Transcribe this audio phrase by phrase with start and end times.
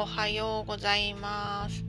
[0.00, 1.84] おはようございます。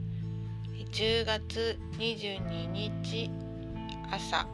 [0.92, 3.30] 10月22日
[4.10, 4.46] 朝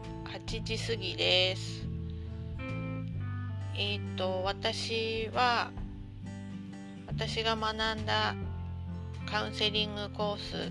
[0.46, 1.84] 8時過ぎです。
[3.76, 5.72] えっ、と私は
[7.08, 8.36] 私が学んだ
[9.28, 10.70] カウンセリングコース、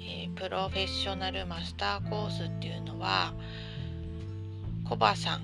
[0.00, 3.32] えー、プロフェッショナルマスターコースっていうのは
[4.88, 5.42] コバさん、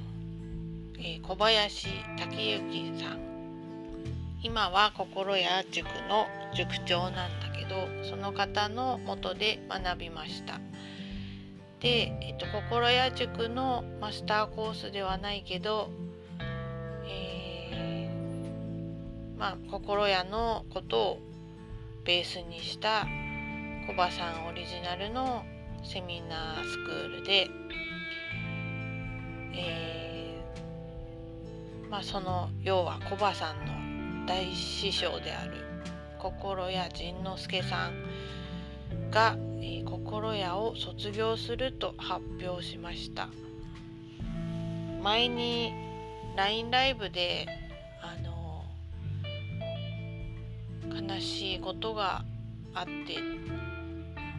[0.98, 3.31] えー、小林武之さん
[4.44, 10.60] 今は心屋塾の塾長なんだけどその方のもとで学びました。
[11.78, 15.90] で、えっと、心屋塾のマスターコースではないけど、
[17.06, 21.18] えー、まあ心屋のことを
[22.04, 23.06] ベースにした
[23.86, 25.44] コバさんオリジナルの
[25.84, 27.48] セミナースクールで、
[29.54, 33.81] えー、まあその要はコバさんの
[34.26, 35.52] 大師匠である
[36.18, 43.28] 心屋仁之助さんが、えー、心屋を卒業すると発表しました。
[45.02, 45.72] 前に
[46.36, 47.46] LINE ライブで
[48.00, 48.64] あの
[50.94, 52.24] 悲しいことが
[52.72, 53.16] あって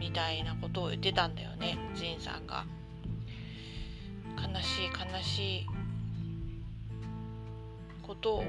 [0.00, 2.64] みたいなことを言ってたんだよね仁さんが。
[4.36, 5.66] 悲しい悲しい
[8.06, 8.44] ことを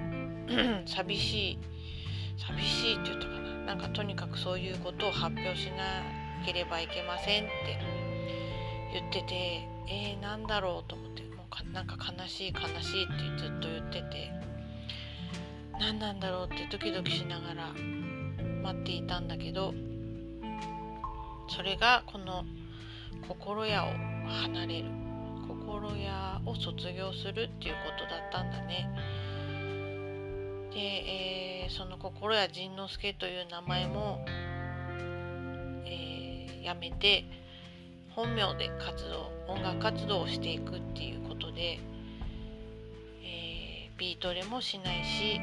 [0.86, 1.59] 寂しい
[2.38, 6.03] 寂しいって言ったかななんかとにかくそういうことを発表しな
[6.45, 7.52] ければいけませんって
[8.94, 14.31] 言っててえー、なんだろうと思ってもうかなんか悲しい悲しいってずっと言ってて
[15.80, 17.72] 何なんだろうってドキドキしながら
[18.64, 19.73] 待っていたんだけど
[21.48, 22.44] それがこの
[23.28, 23.88] 心屋を
[24.28, 24.86] 離れる
[25.48, 28.89] 心屋を卒業するっていうことだったんだね。
[30.75, 34.25] で、えー、その心屋仁之助という名前も、
[35.86, 37.23] えー、やめて
[38.09, 41.80] 本名で活動音楽活動をしていくっていうことで、
[43.23, 45.39] えー、ビートレもしないし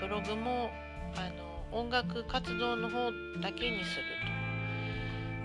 [0.00, 0.70] ブログも
[1.14, 1.30] あ
[1.72, 4.02] の音楽活動の方だけにする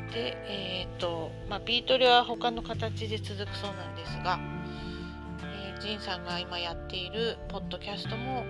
[0.10, 0.14] と。
[0.14, 4.40] で、えーとまあ、ビートレは他の形で続くそうなんですが、
[5.44, 8.44] えー、ジンさんが今やっているポッドキャストも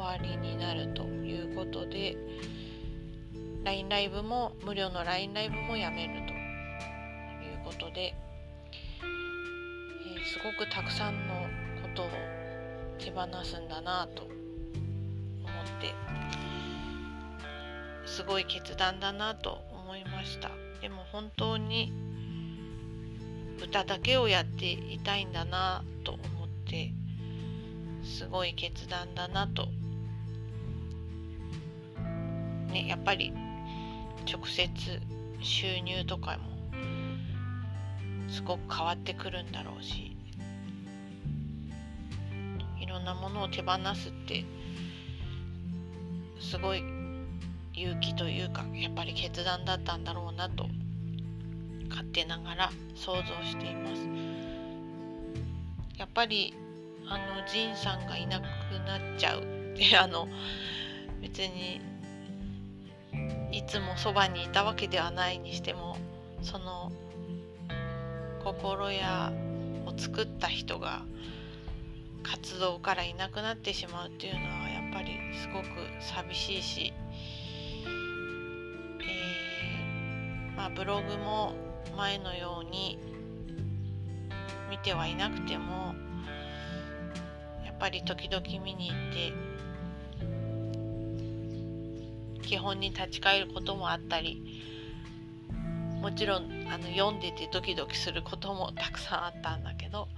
[0.00, 2.16] 終わりになるということで
[3.64, 11.34] LINE ライブも無料の LINE ライブもやめるということで、えー、すごくたくさんの
[11.82, 12.06] ことを
[12.98, 14.32] 手放すんだなと思っ
[15.82, 15.94] て
[18.06, 20.50] すごい決断だなと思いました。
[20.80, 21.92] でも本当に
[23.62, 26.94] 歌だけをやっていたいんだなと思って
[28.02, 29.79] すごい決断だなと思いました
[32.70, 33.32] ねやっぱり
[34.30, 34.68] 直接
[35.40, 36.50] 収入とかも
[38.28, 40.16] すごく変わってくるんだろうし
[42.80, 44.44] いろんなものを手放すって
[46.40, 46.82] すごい
[47.74, 50.66] 勇気というかやっぱり決断だったんだろうなと
[51.88, 54.08] 勝手ながら想像しています。
[55.98, 56.54] やっぱり
[57.08, 58.44] あのジンさんがいなく
[58.86, 60.28] なっちゃうってあの
[61.20, 61.80] 別に
[63.60, 65.98] いつもそばにいたわけではないにしても
[66.42, 66.90] その
[68.42, 69.34] 心屋
[69.84, 71.02] を作った人が
[72.22, 75.66] 活動からいなくなってしまうっていうのはやっぱりすごく
[76.00, 76.92] 寂しいし、
[79.00, 81.52] えー、まあ、ブログも
[81.98, 82.98] 前のように
[84.70, 85.94] 見てはいなくても
[87.66, 89.49] やっぱり時々見に行って
[92.50, 94.42] 基本に立ち返ることもあったり
[96.02, 100.08] もちろんあの読んでてドキドキすることもたくさんあったんだけど、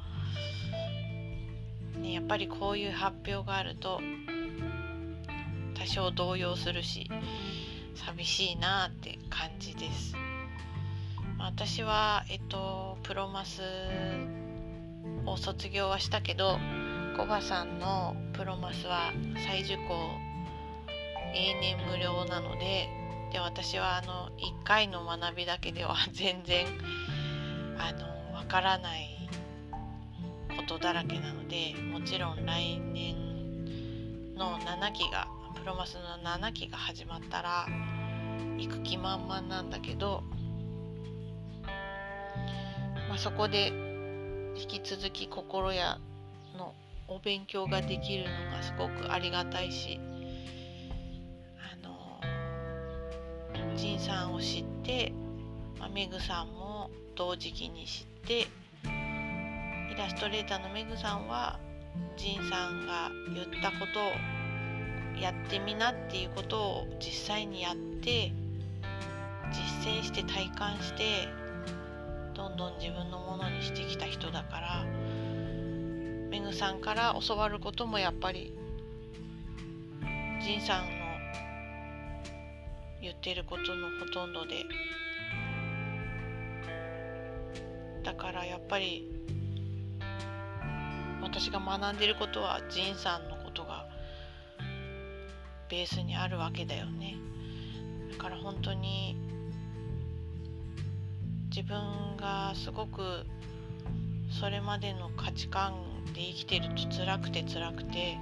[1.98, 4.01] ね、やっぱりこういう発表があると
[5.74, 7.10] 多少動揺するし
[7.95, 10.15] 寂しいなって感じです。
[11.39, 13.60] 私は、えっと、プロマス
[15.27, 16.59] を卒業はしたけど
[17.15, 19.12] コバさんのプロマスは
[19.45, 20.31] 再受講
[21.34, 22.88] 永年無料なので
[23.32, 26.66] で私はあの1回の学びだけでは 全然
[27.78, 29.28] あのわからない
[30.56, 37.66] ことだらけなのでもちろん来年の7期がプロマスの7期が始まったら
[38.58, 40.22] 行く気満々なんだけど、
[43.08, 43.68] まあ、そこで
[44.56, 45.98] 引き続き心や
[46.56, 46.74] の
[47.08, 49.98] お勉強ができるのがすごくありがたいし
[53.77, 55.13] 仁さんを知って、
[55.78, 58.47] まあ、メグさんも同時期に知って
[59.92, 61.59] イラストレーターのメグさんは
[62.16, 68.33] 仁さんが言ったことをやってみなっていうことを実際にやって
[69.51, 71.28] 実践して体感して
[72.34, 74.84] どんどん自分のものにしてきた人だから
[76.30, 78.54] メグさんから教わることもやっぱり
[80.41, 81.02] 仁さんの
[83.03, 84.65] 言ってることのほとんどで。
[88.04, 89.09] だからやっぱり
[91.21, 93.87] 私が学んでることは仁さんのことが
[95.69, 97.16] ベースにあるわけだよね。
[98.13, 99.16] だから本当に
[101.49, 103.27] 自分がすごく
[104.31, 105.75] それまでの価値観
[106.15, 108.16] で生きてると辛くて辛くて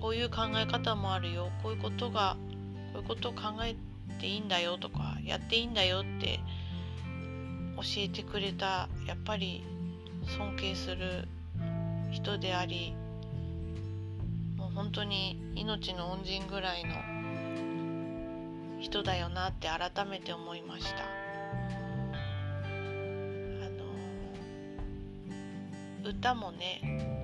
[0.00, 1.50] こういう考え方もあるよ。
[1.62, 2.36] こういうことが
[2.92, 3.76] こういうことを考え
[4.20, 6.40] ていいんだよとかやっていいんだよって
[7.76, 9.64] 教えてくれたやっぱり
[10.36, 11.28] 尊敬する
[12.10, 12.94] 人であり
[14.56, 16.94] もう本当に命の恩人ぐらいの
[18.80, 21.02] 人だよなって改めて思いました。
[21.02, 21.06] あ
[26.04, 27.17] の歌もね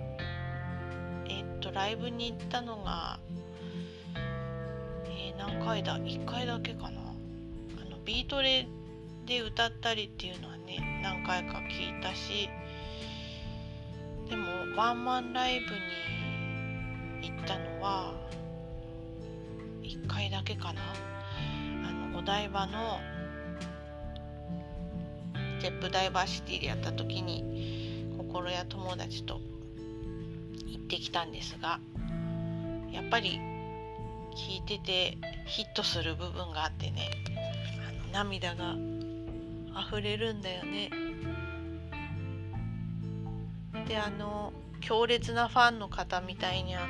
[1.65, 3.19] とライブに行ったのが、
[5.07, 7.01] えー、何回だ？1回だけかな。
[7.81, 8.69] あのビートレ
[9.25, 12.51] で歌ったりっていうのはね何回か聞いたし
[14.29, 14.47] でも
[14.77, 15.67] ワンマンライブ
[17.23, 18.13] に行ったのは
[19.83, 20.83] 1回だけかな。
[21.89, 22.99] あのお台場の
[25.61, 29.41] ゼップダイバーシティでやった時に心や友達と
[30.75, 31.79] 行ってきたんですが
[32.91, 33.41] やっぱり
[34.35, 35.17] 聞いてて
[35.47, 37.11] ヒットする部分があってね
[37.89, 38.75] あの涙が
[39.89, 40.91] 溢れるんだよね。
[43.89, 46.87] であの強烈なファンの方みたいにあの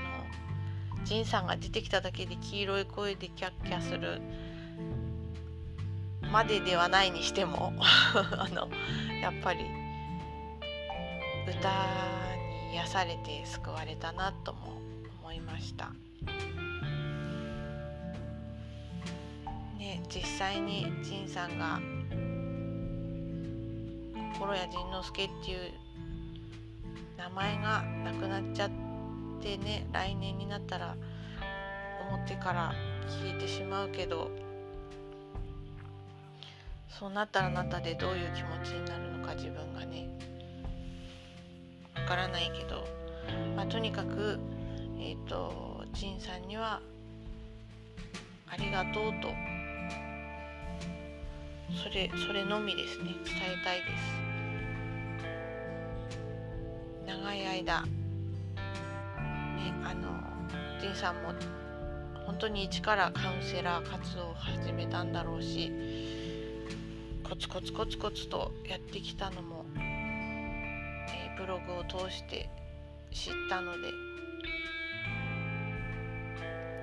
[1.05, 4.21] ジンさんが出てきただけで黄色い声でキャッキャする
[6.31, 7.73] までではないにしても
[8.15, 8.69] あの
[9.21, 9.65] やっぱり
[11.47, 12.44] 歌に
[12.75, 14.81] 癒されて救われたなとも
[15.23, 15.93] 思いました。
[19.79, 21.79] ね、実際に仁さんが
[24.33, 25.59] 心谷仁之助っていう
[27.17, 28.71] 名前がなくなっちゃっ
[29.41, 30.97] てね来年になったら
[32.11, 32.75] 表から
[33.23, 34.33] 聞いてしまうけど
[36.89, 39.94] そうなったらなったでどういう気持ちになるのか自分がね
[42.05, 42.85] からないけど、
[43.57, 44.39] まあ、とにかく
[44.99, 46.81] えっ、ー、と仁さんには
[48.49, 49.29] ありがとうと。
[51.83, 53.07] それそれのみですね。
[53.25, 54.25] 伝えたいです。
[57.07, 57.89] 長い間ね
[59.85, 60.09] あの
[60.81, 61.35] 仁さんも
[62.27, 65.71] 本当に一からカウンセラー活動を始めたんだろうし
[67.29, 69.65] コツコツコツコツとやってきたのも、
[71.45, 72.49] ブログを通して
[73.11, 73.89] 知ったので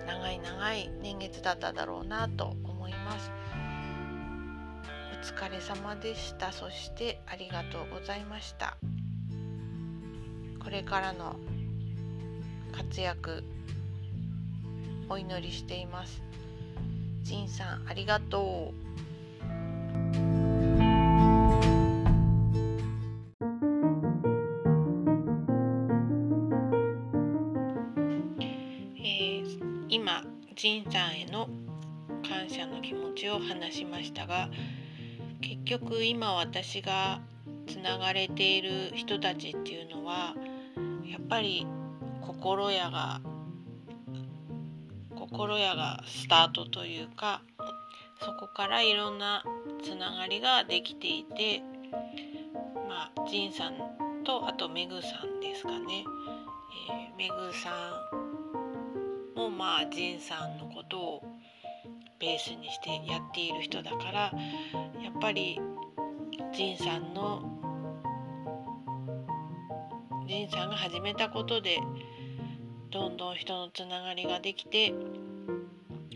[0.05, 3.31] 長い長い年月だっただろうなと思います。
[5.19, 6.51] お疲れ様でした。
[6.51, 8.77] そしてありがとうございました。
[10.63, 11.37] これからの
[12.71, 13.43] 活躍
[15.09, 16.21] お祈りしています。
[17.23, 18.80] ジンさんありがとう。
[30.63, 31.49] 今ジンさんへの
[32.27, 34.47] 感謝の気持ちを話しましたが
[35.41, 37.19] 結局今私が
[37.67, 40.35] つながれている人たちっていうのは
[41.03, 41.65] やっぱり
[42.21, 43.21] 心屋が
[45.15, 47.41] 心屋がスタートというか
[48.19, 49.43] そこからいろんな
[49.83, 51.63] つながりができていて
[52.87, 56.03] まあジンさんとあとメグさんですかね、
[56.91, 57.71] えー、メグさ
[58.17, 58.20] ん
[59.41, 61.23] もまあジンさんのことを
[62.19, 64.31] ベースにしてやっている人だから
[65.01, 65.59] やっぱり
[66.53, 67.41] ジンさんの
[70.27, 71.79] 仁さんが始めたことで
[72.91, 74.93] どんどん人のつながりができて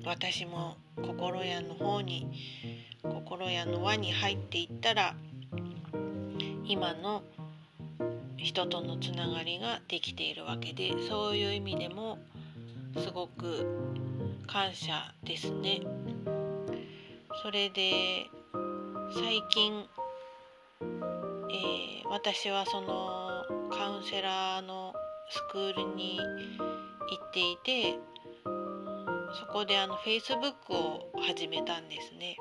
[0.06, 2.28] 私も心屋の方に
[3.02, 5.16] 心屋の輪に入っていったら
[6.64, 7.24] 今の
[8.38, 12.20] 人とのつながりができているわけでそういう意味でも
[12.98, 13.66] すごく
[14.48, 15.82] 感謝ですね。
[17.44, 18.26] それで
[19.14, 19.86] 最近、
[20.82, 24.94] えー、私はそのカウンセラーの
[25.30, 26.24] スクールに行
[27.22, 28.00] っていて
[29.40, 32.38] そこであの Facebook を始めたんですね。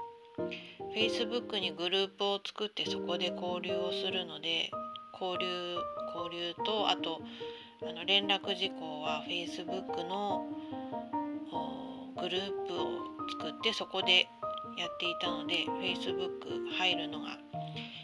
[0.97, 4.71] Facebook にグループを作ってそこで交流をするので
[5.13, 5.77] 交流
[6.15, 7.21] 交流とあと
[7.87, 10.47] あの連絡事項は Facebook の
[12.21, 13.05] グループを
[13.39, 14.27] 作ってそこで
[14.79, 17.39] やっていたので Facebook 入るのが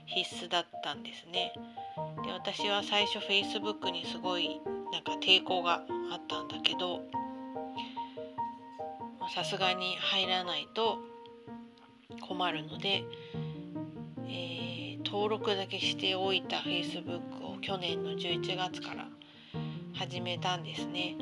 [0.07, 1.53] 必須だったんですね。
[2.25, 4.61] で私は最初 Facebook にすごい
[4.93, 5.83] なんか抵抗が
[6.13, 7.03] あったんだけど
[9.35, 10.99] さすがに入らないと
[12.21, 13.05] 困るので、
[14.27, 19.10] えー、登録だけしておいた Facebook を去年の11月から
[20.01, 21.15] 始めたんですね。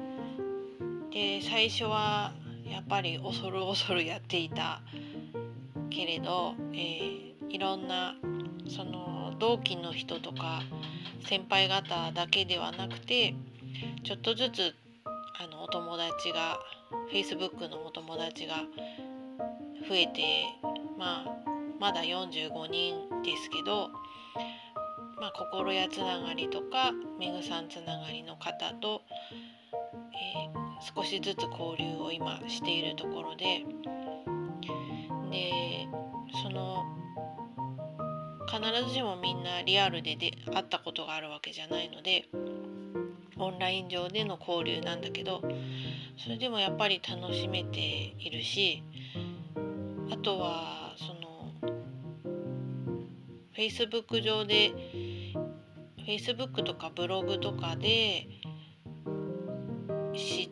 [1.11, 2.33] で最初は
[2.65, 4.83] やっぱり恐る恐るやっていた
[5.91, 8.15] けれど、えー、いろんな
[8.69, 10.63] その同期の人とか
[11.27, 13.35] 先輩方だけではなくて
[14.05, 14.73] ちょっとずつ
[15.41, 16.61] あのお友達が
[17.13, 18.63] Facebook のお友達が
[19.89, 20.45] 増えて、
[20.97, 21.27] まあ、
[21.81, 23.91] まだ45人ですけど、
[25.21, 29.03] まあ、心やつながりとかめぐさんつながりの方と、
[30.13, 33.65] えー、少しずつ交流を今しているところで
[35.31, 35.89] で
[36.43, 36.85] その
[38.49, 42.29] 必ずしもみんなリアルでで会ったことがあるわけじゃないので
[43.39, 45.43] オンライン上での交流なんだけど
[46.17, 48.83] それでもやっぱり楽しめているし
[50.11, 50.78] あとは
[53.59, 54.73] Facebook 上で
[56.07, 58.29] Facebook とかブログとかで
[60.15, 60.51] 知っ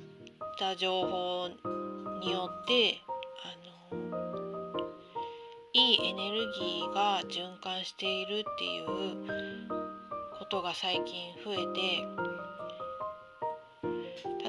[0.59, 1.49] た情報
[2.21, 2.99] によって
[3.45, 4.81] あの
[5.73, 8.87] いいエネルギーが循環しているっていう
[10.37, 12.03] ことが最近増えて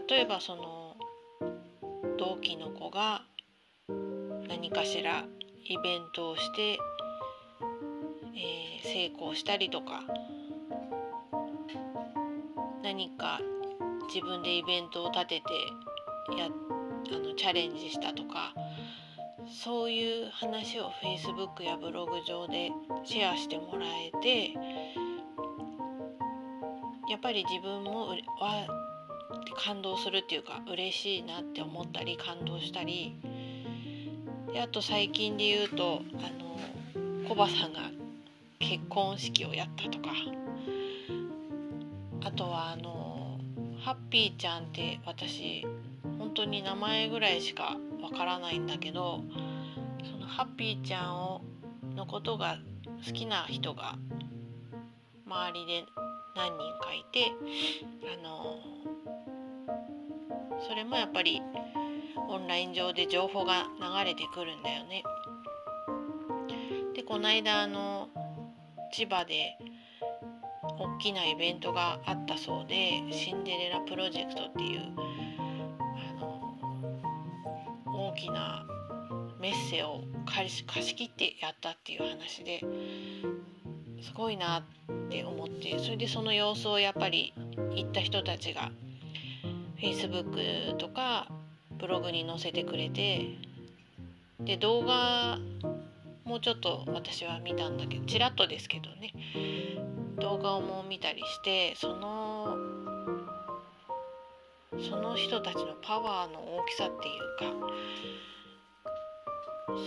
[0.09, 0.95] 例えばその
[2.17, 3.21] 同期の子が
[4.47, 5.25] 何かしら
[5.69, 6.79] イベントをして、
[8.97, 10.03] 成功したりとか
[12.81, 13.39] 何か
[14.11, 15.43] 自分でイベントを立てて
[16.35, 18.55] やあのチャレンジしたとか
[19.45, 22.71] そういう話を Facebook やブログ上で
[23.03, 24.53] シェアしてもらえて
[27.07, 28.15] やっぱり自分もは
[29.63, 33.15] 感動するっていうか嬉しいなって思ったり感動したり
[34.51, 37.96] であと最近で言うとあのコバさんが
[38.59, 40.09] 結婚式をやったとか
[42.23, 43.39] あとはあの
[43.79, 45.65] ハッピーちゃんって私
[46.19, 49.23] 本当に名前ぐらいしかわからないんだけど
[50.11, 51.41] そのハッピーちゃんを
[51.95, 52.57] のことが
[53.05, 53.95] 好きな人が
[55.25, 55.85] 周りで
[56.35, 57.31] 何人かいて
[58.03, 58.59] あの
[60.67, 61.41] それもやっぱり
[62.29, 65.03] オンライン上で情報が流れてくるんだよね。
[66.93, 68.09] でこの間あの
[68.91, 69.57] 千葉で
[70.79, 74.81] 大きなイベントがあったそうでシンデレラプロジェクトっていう
[76.17, 76.41] あの
[77.85, 78.65] 大きな
[79.39, 82.59] メッセを貸し貸し切ってやったっていう話で
[84.01, 84.63] すごいなっ
[85.09, 87.33] て思ってそれでその様子をやっぱり
[87.75, 88.71] 行った人たちが
[89.79, 91.27] Facebook とか
[91.77, 93.37] ブログに載せてくれて
[94.39, 95.37] で動画
[96.27, 99.13] もうちょっと私は見たんだけどちらっとですけどね。
[100.19, 102.57] 動画をもう見たりしてその
[104.89, 107.67] その人たちのパワーの大きさっていうか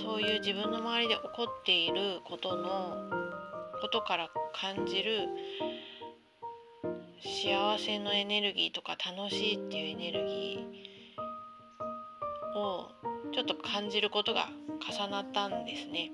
[0.03, 3.11] そういう自分の周りで起こっていることの
[3.83, 5.29] ことから感じる
[7.23, 13.00] 幸せのエネルギーとか楽しいっていうエネルギーを
[13.33, 14.49] ちょっと感じることが
[14.81, 16.11] 重なったんですね。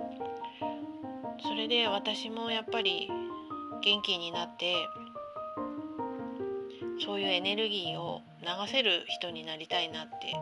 [1.43, 3.11] それで私もやっぱり
[3.83, 4.75] 元気になって
[7.05, 10.35] そういうエネルギーを流せる人になりたいなって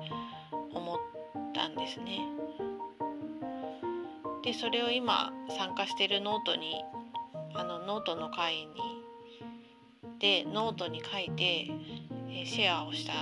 [0.73, 0.99] 思っ
[1.53, 2.21] たんですね。
[4.43, 6.85] でそれを今参加してるノートに
[7.55, 8.69] あのノートの会に
[10.19, 11.71] でノートに書いて、
[12.47, 13.13] シェアをした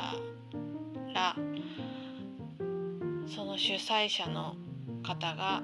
[3.65, 4.57] 主催者の
[5.05, 5.63] 方が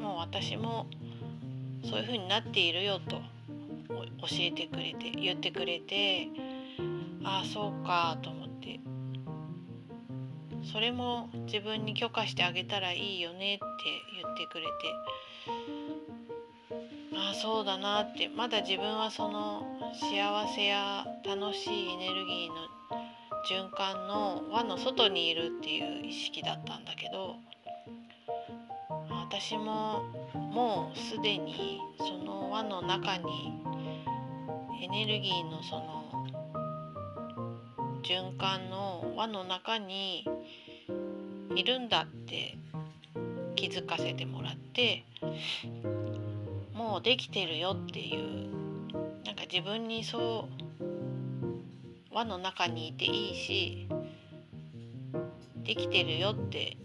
[0.00, 0.86] もう私も
[1.84, 6.28] そういう風になっているよと教えてくれて言ってくれて
[7.24, 8.80] ああそうかと思って。
[10.72, 13.64] それも自分に許可してあげたらいいよねって
[14.22, 14.70] 言ってくれて。
[17.18, 18.30] ああそうだなって。
[18.30, 19.62] まだ自分はその
[19.92, 22.73] 幸せや楽しいエネルギーの
[23.48, 27.36] 循環の輪の外にいるっていう意識だったんだけど
[29.10, 30.02] 私も
[30.34, 33.52] もうすでにその輪の中に
[34.82, 36.04] エネルギーのその
[38.02, 40.26] 循環の輪の中に
[41.54, 42.56] いるんだって
[43.56, 45.04] 気づかせてもらって
[46.74, 50.63] もうできてるよっていうなんか自分にそう
[52.14, 53.88] 輪の中にいていいし
[55.64, 56.76] できてるよって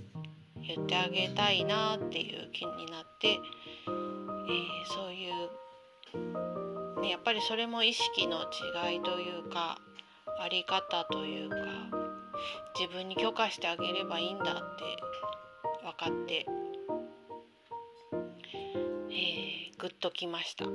[0.55, 3.39] 言ってあげたいなっていう気になって、えー、
[4.88, 5.29] そうい
[6.98, 8.41] う、ね、やっぱりそれも意識の
[8.88, 9.77] 違いというか
[10.39, 11.55] あり方というか
[12.79, 14.53] 自分に許可してあげればいいんだって
[15.83, 16.45] 分かって、
[19.12, 20.65] えー、グッときました。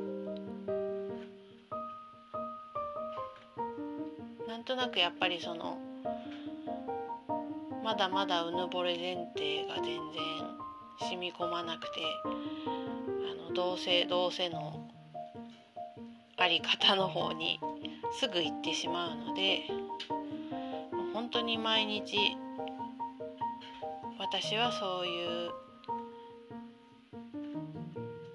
[4.65, 5.77] なんとなくやっぱりその
[7.85, 10.01] まだまだうぬぼれ前提が全然
[11.01, 14.89] 染み込まなくてあの同性同性の
[16.39, 17.61] あり方の方に
[18.19, 19.65] すぐ行ってしまうので
[21.13, 22.17] 本当に毎日
[24.19, 25.51] 私はそういう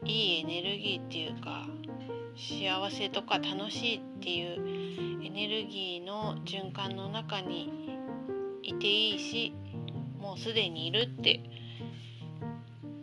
[0.06, 1.66] いいエネルギーっていうか
[2.36, 7.70] 幸せとか楽しいっていうエネルギーの循環の中に
[8.64, 9.54] いていいし
[10.20, 11.40] もうすでにいるって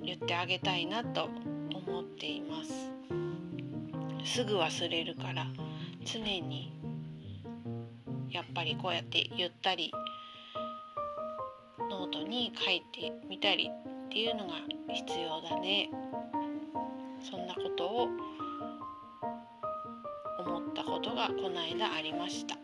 [0.02, 1.28] 言ってあげたいなと
[1.74, 2.92] 思っています。
[4.24, 5.46] すぐ忘れるから
[6.04, 6.72] 常に
[8.30, 9.90] やっぱりこうやってゆったり
[11.88, 14.54] ノートに書いてみたりっていうのが
[14.92, 15.88] 必要だね。
[17.22, 18.08] そんなことを
[20.70, 22.56] ったことがこの間ありました。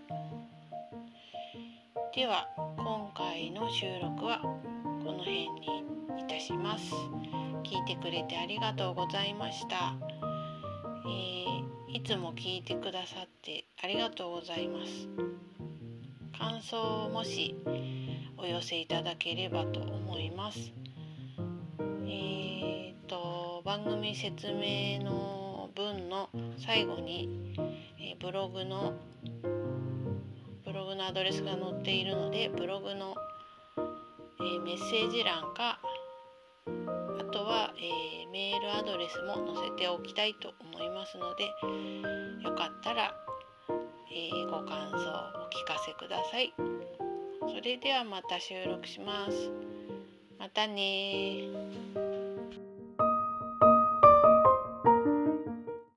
[2.15, 5.85] では今回の収録はこの辺に
[6.19, 6.93] いたします。
[7.65, 9.95] 聞いてくれてありがとうございました、
[11.07, 15.09] えーいつも聞いてくださってありがとうございます。
[16.39, 17.55] 感想をもし
[18.39, 20.73] お寄せいただければと思います。
[22.07, 27.29] えーと番組説明の文の最後に、
[28.23, 28.95] ブログの
[30.65, 33.17] ブログのアドレスが載っているのでブログの、
[33.77, 35.81] えー、メッセージ欄か
[37.19, 41.47] あとは、えー、メールアドレスも載せておきたいと思いますので
[42.45, 43.13] よかったら、
[43.69, 46.55] えー、ご感想お聞かせください。
[47.41, 49.51] それではまた収録します。
[50.39, 51.49] またね